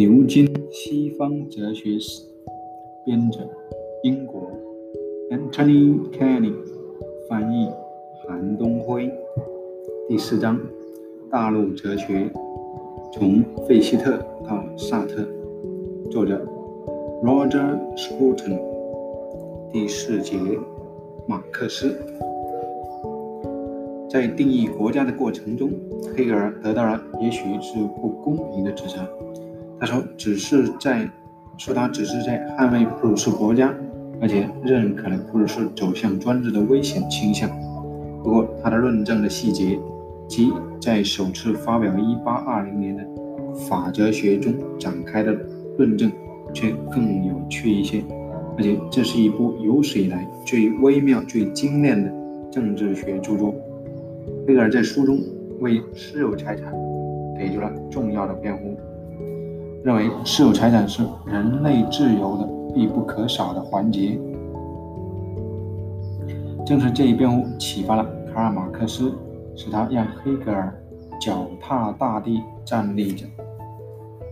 [0.00, 2.22] 牛津西方哲学史，
[3.04, 3.40] 编者
[4.02, 4.40] 英国
[5.30, 6.54] Anthony Kenny，
[7.28, 7.68] 翻译
[8.26, 9.12] 韩东辉。
[10.08, 10.58] 第四章：
[11.30, 12.30] 大陆哲学，
[13.12, 14.16] 从费希特
[14.48, 15.22] 到萨特。
[16.10, 16.40] 作者
[17.22, 18.58] Roger Scruton。
[19.70, 20.38] 第四节：
[21.28, 21.94] 马克思。
[24.08, 25.70] 在定义国家的过程中，
[26.16, 29.06] 黑格尔得到了也许是不公平的指责。
[29.80, 31.08] 他说：“只是在
[31.56, 33.74] 说他只是在捍卫普鲁士国家，
[34.20, 37.48] 而且认可了普鲁士走向专制的危险倾向。
[38.22, 39.78] 不过，他的论证的细节，
[40.28, 43.02] 即在首次发表1820年的
[43.54, 45.34] 法哲学中展开的
[45.78, 46.12] 论证，
[46.52, 48.04] 却更有趣一些。
[48.58, 52.12] 而且，这是一部有史以来最微妙、最精炼的
[52.50, 53.54] 政治学著作。”
[54.46, 55.18] 黑格尔在书中
[55.60, 56.70] 为私有财产
[57.38, 58.76] 给出了重要的辩护，
[59.82, 64.18] 认为私有财产是人类自由的必不可少的环节。
[66.66, 69.12] 正是这一辩护启发了卡尔马克思，
[69.56, 70.72] 使他让黑格尔
[71.18, 73.24] 脚踏大地站立着，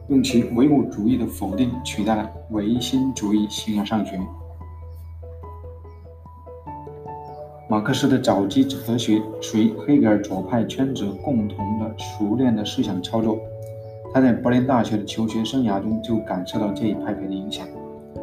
[0.09, 4.21] 用其唯物主义的否定取代了唯心主义形而上学。
[7.71, 13.39] 马克思的早期哲学属于黑格尔左派圈子共同的熟练的思想操作。
[14.13, 17.67] 他在柏林大学的求学生涯中就感受到这一派别的影响。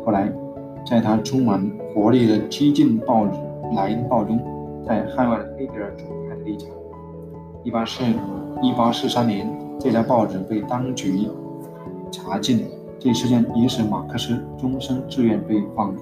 [0.05, 0.31] 后来，
[0.85, 3.39] 在他充满活力的激进报纸
[3.75, 4.39] 《莱茵报》中，
[4.85, 6.69] 在捍卫黑格尔左派的立场。
[7.63, 8.03] 一八四
[8.61, 9.47] 一八四三年，
[9.79, 11.27] 这家报纸被当局
[12.11, 12.65] 查禁，
[12.99, 16.01] 这一事件也使马克思终生自愿被放逐。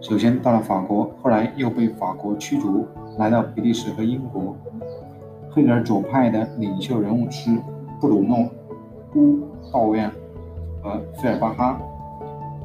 [0.00, 2.86] 首先到了法国，后来又被法国驱逐，
[3.18, 4.56] 来到比利时和英国。
[5.50, 7.50] 黑格尔左派的领袖人物是
[8.00, 8.38] 布鲁诺·
[9.14, 9.40] 乌
[9.72, 10.10] 道院
[10.82, 11.80] 和费尔巴哈，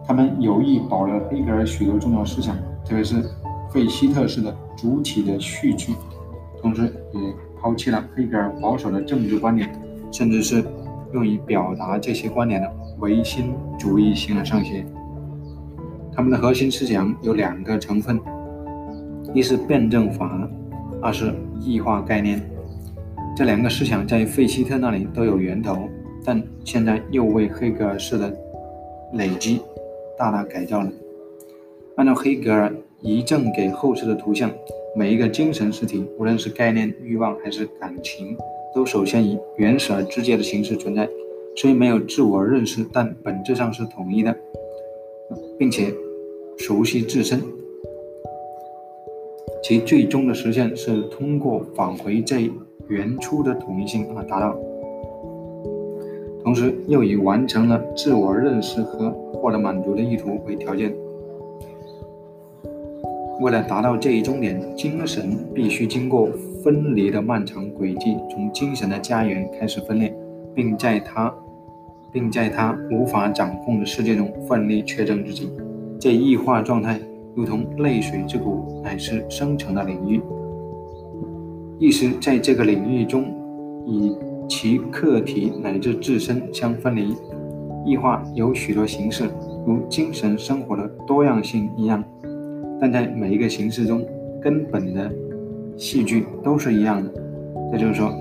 [0.06, 3.24] 他们有意保留黑格尔许多重要思想，特别是
[3.72, 5.94] 费希特式的主体的序句，
[6.62, 9.72] 同时也抛弃了黑格尔保守的政治观点，
[10.12, 10.63] 甚至是
[11.13, 14.85] 用于表达这些观点的唯心主义形而上学。
[16.12, 18.19] 他们的核心思想有两个成分：
[19.34, 20.50] 一是辩证法，
[21.01, 22.41] 二是异化概念。
[23.35, 25.88] 这两个思想在费希特那里都有源头，
[26.25, 28.35] 但现在又为黑格尔式的
[29.13, 29.62] 累积
[30.18, 30.91] 大大改造了。
[31.96, 34.52] 按照黑格尔遗赠给后世的图像，
[34.96, 38.38] 每一个精神实体，无论是概念、欲望还是感情，
[38.74, 41.09] 都首先以原始而直接的形式存在，
[41.56, 44.36] 虽没有自我认识，但本质上是统一的，
[45.57, 45.94] 并且。
[46.57, 47.41] 熟悉自身，
[49.63, 52.51] 其最终的实现是通过返回这
[52.90, 54.59] 原初的统一性而达到，
[56.50, 60.92] 同时又以完成了自我认识和获得满足的意图为条件。
[63.40, 66.28] 为了达到这一终点，精神必须经过
[66.64, 70.12] 分离的漫长轨迹，从精神的家园开始分裂，
[70.56, 71.32] 并在它，
[72.12, 75.52] 并在它无法掌控的世界中奋力确证自己。
[76.00, 77.00] 这异化状态，
[77.36, 80.20] 如同泪水之谷，乃是生成的领域。
[81.78, 83.26] 意识在这个领域中，
[83.86, 84.18] 以
[84.50, 87.16] 其客体乃至自身相分离。
[87.86, 89.30] 异化有许多形式，
[89.66, 92.04] 如精神生活的多样性一样，
[92.82, 94.04] 但在每一个形式中，
[94.42, 95.10] 根本的
[95.78, 97.10] 戏剧都是一样的。
[97.72, 98.12] 这就是说，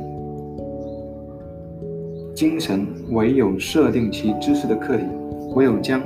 [2.34, 5.04] 精神唯有设定其知识的客体，
[5.56, 6.00] 唯有将。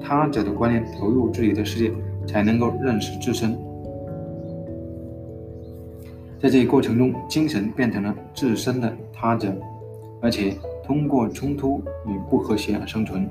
[0.00, 1.92] 他者的观念投入自己的世界，
[2.26, 3.54] 才能够认识自身。
[6.40, 9.52] 在这一过程中，精神变成了自身的他者，
[10.22, 10.54] 而且
[10.84, 13.28] 通过冲突与不和谐而生存，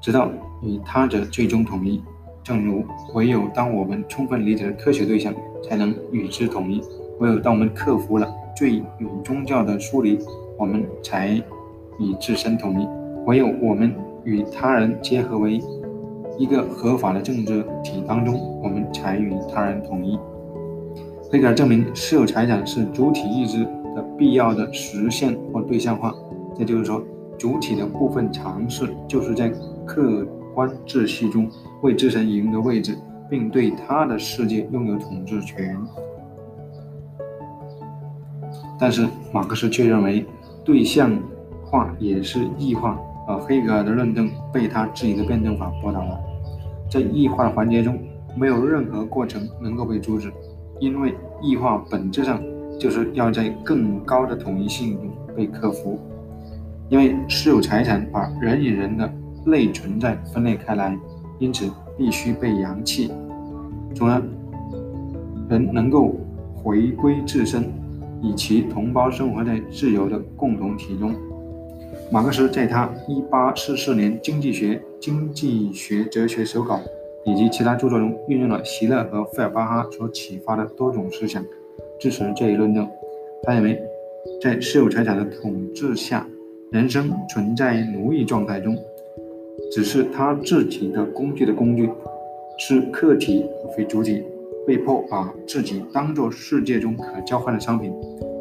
[0.00, 0.28] 直到
[0.60, 2.02] 与他者最终统一。
[2.42, 5.32] 正如唯有当我们充分理解了科学对象，
[5.62, 6.80] 才能与之统一；
[7.20, 10.18] 唯有当我们克服了罪与宗教的疏离，
[10.58, 11.28] 我们才
[12.00, 12.86] 与自身统一；
[13.26, 13.94] 唯有我们
[14.24, 15.60] 与他人结合为。
[16.38, 20.18] 一个合法的政治体当中，我们才与他人统一。
[21.36, 23.62] 黑格尔证明，私有财产是主体意志
[23.94, 26.10] 的必要的实现或对象化。
[26.56, 27.04] 也就是说，
[27.36, 29.52] 主体的部分尝试就是在
[29.84, 30.24] 客
[30.54, 31.46] 观秩序中
[31.82, 32.96] 为自身赢得位置，
[33.28, 35.78] 并对他的世界拥有统治权。
[38.80, 40.24] 但是，马克思却认为，
[40.64, 41.22] 对象
[41.66, 42.98] 化也是异化。
[43.28, 46.18] 而黑格尔的论证被他自己的辩证法驳倒了。
[46.90, 47.98] 在异化的环节中，
[48.34, 50.32] 没有任何过程能够被阻止，
[50.80, 52.40] 因为异化本质上
[52.78, 55.98] 就是要在更高的统一性中被克服。
[56.88, 59.12] 因为私有财产把人与人的
[59.44, 60.96] 内存在分裂开来，
[61.38, 63.10] 因此必须被扬弃，
[63.94, 64.22] 从而
[65.48, 66.14] 人能够
[66.54, 67.64] 回归自身，
[68.22, 71.14] 与其同胞生活在自由的共同体中。
[72.12, 76.76] 马克思在他1844年《经济学》《经济学哲学手稿》
[77.26, 81.44] 以及其他著作中，运用了席勒和费尔巴哈所启发的多种思想，
[82.00, 82.88] 支持这一论证。
[83.42, 83.78] 他认为，
[84.40, 86.26] 在私有财产的统治下，
[86.70, 88.76] 人生存在奴役状态中，
[89.72, 91.90] 只是他自己的工具的工具，
[92.58, 94.22] 是客体而非主体，
[94.66, 97.92] 被迫把自己当作世界中可交换的商品。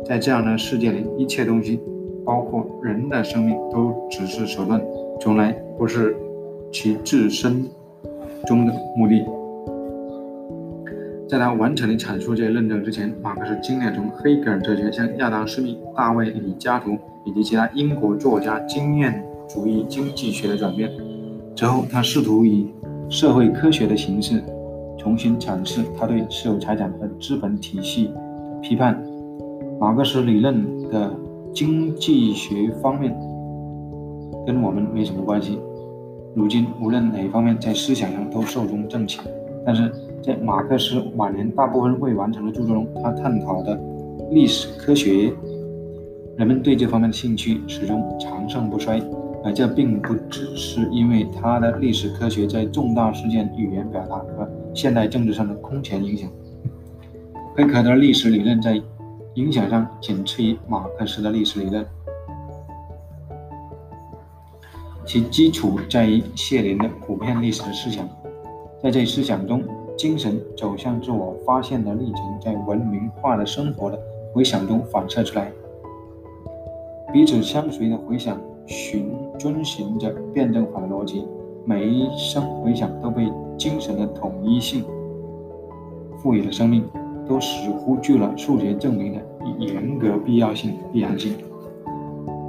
[0.05, 1.79] 在这样的世界里，一切东西。
[2.25, 4.81] 包括人的生命都只是手段，
[5.21, 6.17] 从来不是
[6.71, 7.69] 其自身
[8.45, 9.25] 中的目的。
[11.27, 20.89] 在他完整的阐述这些论证之前，马克思经历了从黑格尔哲学向亚当·斯密、大卫·李嘉图以及其他英国作家经验主义经济学的转变。
[21.55, 22.71] 之后，他试图以
[23.09, 24.41] 社会科学的形式
[24.97, 28.11] 重新阐释他对私有财产和资本体系
[28.61, 29.01] 批判。
[29.79, 31.11] 马克思理论的。
[31.55, 33.17] 经济学方面
[34.45, 35.57] 跟我们没什么关系。
[36.35, 39.23] 如今无论哪一方面在思想上都寿终正寝。
[39.65, 39.91] 但是
[40.21, 43.79] 在马克思晚年大部分未完成的著作中，他探讨的
[44.29, 45.33] 历史科学，
[46.37, 49.01] 人们对这方面的兴趣始终长盛不衰。
[49.43, 56.29] 而这并不只是因为他的历史科学在重大事件语言表达和现代政治上的空前影响。
[57.55, 58.81] 黑格尔的历史理论在。
[59.35, 61.85] 影响上仅次于马克思的历史理论，
[65.05, 68.07] 其基础在于谢林的普遍历史的思想。
[68.81, 69.63] 在这思想中，
[69.97, 73.99] 精神走向自我发现的历程在文明化的生活的
[74.33, 75.51] 回响中反射出来，
[77.13, 81.25] 彼此相随的回响循遵循着辩证法的逻辑，
[81.65, 84.83] 每一声回响都被精神的统一性
[86.21, 86.83] 赋予了生命。
[87.27, 89.19] 都似乎具了数学证明的
[89.57, 91.33] 严格必要性、必然性，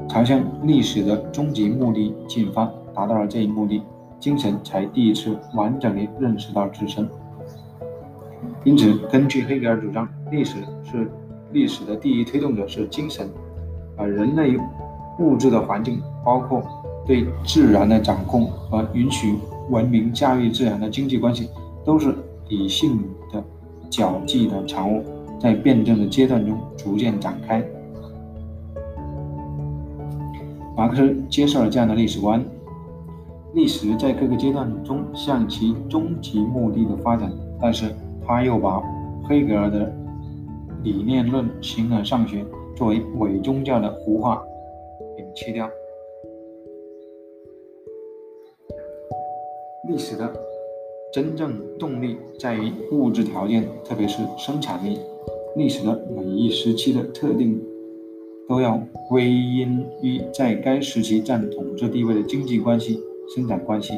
[0.08, 3.82] 朝向历史的终极目的进发，达到了这一目的，
[4.18, 7.08] 精神才第一次完整地认识到自身。
[8.64, 11.10] 因此，根据黑格尔主张，历史是
[11.52, 13.28] 历史的第一推动者是精神，
[13.96, 14.56] 而人类
[15.18, 16.62] 物质的环境，包括
[17.06, 19.34] 对自然的掌控和允许
[19.70, 21.48] 文明驾驭自然的经济关系，
[21.84, 22.14] 都是
[22.48, 22.98] 理性
[23.32, 23.42] 的。
[23.88, 25.00] 脚迹的产物，
[25.38, 27.64] 在辩证的阶段中逐渐展开。
[30.76, 32.44] 马克思接受了这样的历史观：
[33.54, 37.32] 历史在各个阶段中向其终极目的的发展。
[37.60, 37.90] 但是，
[38.26, 38.82] 他又把
[39.26, 39.90] 黑格尔的
[40.82, 42.44] 理念论形而上学
[42.76, 44.42] 作为伪宗教的胡话
[45.16, 45.68] 摒弃掉。
[49.88, 50.30] 历史的。
[51.12, 54.98] 真正动力在于物质条件，特别是生产力。
[55.56, 57.58] 历史的每一时期的特定，
[58.48, 62.98] 都要归因于在该时期占统治地位的经济关系、
[63.34, 63.94] 生产关系。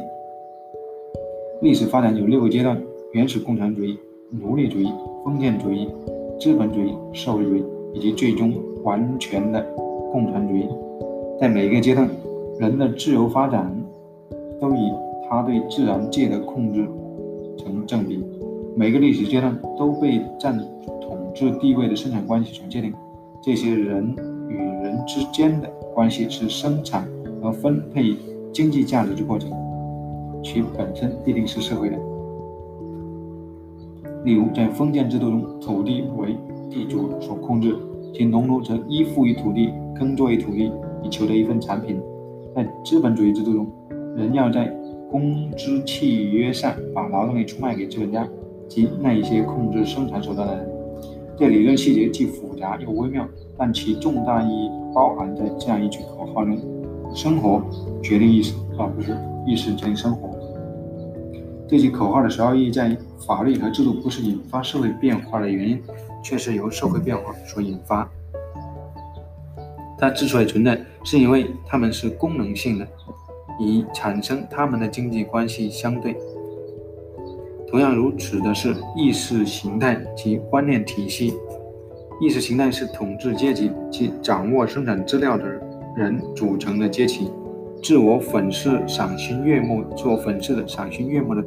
[1.60, 2.80] 历史发展有六个阶段：
[3.12, 3.98] 原始共产主义、
[4.30, 4.92] 奴隶主义、
[5.24, 5.88] 封建主义、
[6.40, 7.64] 资本主义、社会主义，
[7.94, 9.60] 以及最终完全的
[10.12, 10.66] 共产主义。
[11.40, 12.08] 在每一个阶段，
[12.58, 13.70] 人的自由发展
[14.60, 14.92] 都以
[15.28, 16.86] 他对自然界的控制。
[17.58, 18.24] 成正比，
[18.76, 20.56] 每个历史阶段都被占
[21.00, 22.94] 统治地位的生产关系所界定。
[23.42, 24.14] 这些人
[24.88, 27.06] 人之间的关系是生产
[27.42, 28.16] 和分配
[28.52, 29.50] 经济价值的过程，
[30.42, 31.96] 其本身必定是社会的。
[34.24, 36.34] 例如，在封建制度中，土地为
[36.70, 37.76] 地主所控制，
[38.14, 42.00] 其农奴则依附于土地，耕作于土地，以求得一份产品。
[42.54, 43.66] 在资本主义制度中，
[44.16, 44.74] 人要在
[45.10, 48.26] 工资契约上把劳动力出卖给资本家
[48.66, 50.66] 及那一些控制生产手段的人。
[51.36, 53.24] 这理论细节既复杂又微妙，
[53.56, 56.58] 但其重大意义包含在这样一句口号中
[57.14, 57.62] ：“生活
[58.02, 60.36] 决定意识，而不是意识决定生活。”
[61.70, 65.80] 这句口号的首要意义在于，法律和制度不是引发社会变化的原因，
[66.20, 68.10] 却是由社会变化所引发。
[69.96, 72.88] 它之所以存在，是因为它们是功能性的。
[73.60, 76.16] 以产生它们的经济关系相对。
[77.68, 81.34] 同样如此的是意识形态及观念体系。
[82.20, 85.44] 意识形态是统治阶级及掌握生产资料的
[85.96, 87.30] 人组成的阶级，
[87.82, 91.42] 自我粉饰、赏心悦目、自我粉饰的赏心悦目的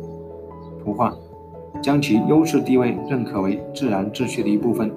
[0.81, 1.13] 图画，
[1.81, 4.89] 将其优势地位认可为自然秩序的一部分。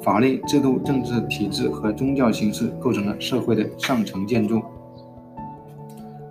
[0.00, 4.62] 法律制度、政治体制和宗教形式构成了社会的上层建筑。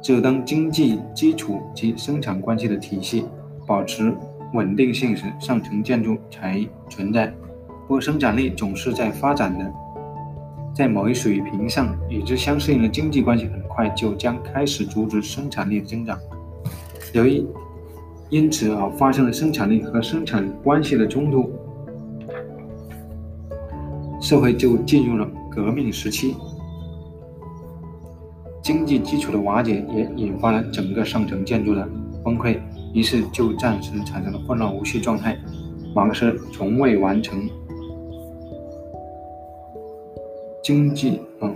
[0.01, 3.25] 只有当经济基础及生产关系的体系
[3.67, 4.12] 保持
[4.53, 7.31] 稳定性时，上层建筑才存在。
[7.88, 9.74] 不过，生产力总是在发展的，
[10.75, 16.20] 在某一水平上与之相适应的经济关系很快就将开始阻止生产力的增长。
[17.13, 17.46] 由于
[18.29, 21.50] 因此而发生了生产力和生产关系的冲突。
[24.20, 26.36] 社会就进入了革命时期，
[28.62, 31.88] 经济基础的瓦解也引发了整个上层建筑的
[32.25, 32.60] 崩溃，
[32.94, 35.38] 于是就暂时产生了混乱无序状态。
[35.96, 37.48] 马克思从未完成
[40.67, 41.55] 经济，嗯，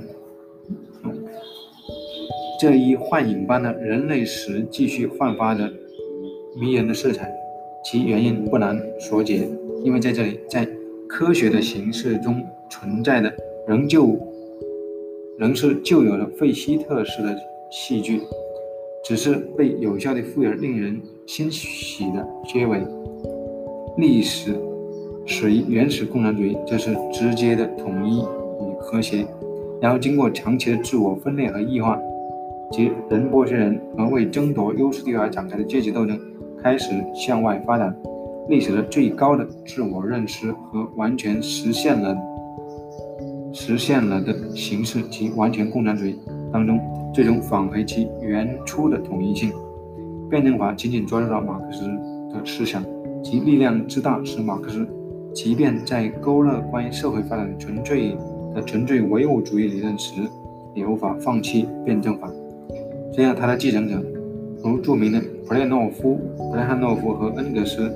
[2.58, 5.70] 这一幻影般的人类史继续焕发着
[6.58, 7.30] 迷人的色彩，
[7.84, 9.50] 其原因不难所解，
[9.84, 10.66] 因为在这里，在。
[11.10, 13.30] 科学的形式中存在的
[13.68, 14.18] 仍旧
[15.38, 17.38] 仍是旧有的费希特式的
[17.70, 18.22] 戏剧，
[19.04, 22.82] 只是被有效的赋予了令人欣喜的结尾。
[23.98, 24.56] 历史
[25.26, 28.24] 始于原始共产主义，这是直接的统一
[28.82, 29.26] 和谐，
[29.80, 32.00] 然后经过长期的自我分裂和异化，
[32.72, 36.20] 及人剥削人和为争夺优势地位而展开的阶级斗争
[36.62, 37.96] 开始向外发展。
[38.50, 42.18] 历史的最高的自我认识和完全实现了
[43.54, 46.18] 实现了的形式及完全共产主义
[46.52, 46.80] 当中，
[47.14, 49.52] 最终返回其原初的统一性。
[50.30, 51.86] 辩证法紧紧抓住了马克思
[52.34, 52.84] 的思想，
[53.24, 54.88] 其力量之大，使马克思
[55.34, 58.18] 即便在勾勒关于社会发展的纯粹
[58.54, 60.22] 的纯粹唯物主义理论时，
[60.74, 62.32] 也无法放弃辩证法。
[63.14, 64.02] 这样，他的继承者，
[64.64, 67.92] 如著名的普列诺夫、普列汉诺夫和恩格斯。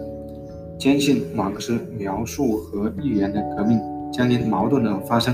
[0.78, 3.80] 坚信马克思描述和预言的革命
[4.12, 5.34] 将因矛盾而发生，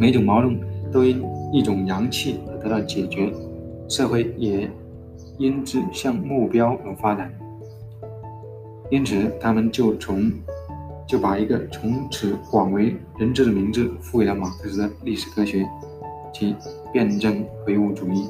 [0.00, 0.58] 每种矛盾
[0.90, 3.30] 都因一种阳气而得到解决，
[3.86, 4.70] 社会也
[5.36, 7.30] 因之向目标而发展。
[8.90, 10.32] 因此，他们就从
[11.08, 15.66] 就把一个从此广为人知的名字赋予了马克思的历史科学，
[16.32, 16.54] 及
[16.92, 18.28] 辩证唯物主义。